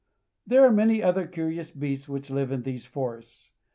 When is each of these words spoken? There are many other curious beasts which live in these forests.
There 0.47 0.65
are 0.65 0.71
many 0.71 1.03
other 1.03 1.27
curious 1.27 1.69
beasts 1.69 2.09
which 2.09 2.31
live 2.31 2.51
in 2.51 2.63
these 2.63 2.87
forests. 2.87 3.51